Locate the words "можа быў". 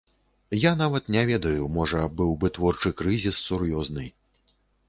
1.77-2.31